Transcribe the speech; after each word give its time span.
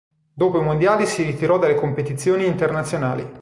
Dopo 0.33 0.57
i 0.59 0.63
Mondiali 0.63 1.05
si 1.05 1.21
ritirò 1.21 1.59
dalle 1.59 1.75
competizioni 1.75 2.47
internazionali. 2.47 3.23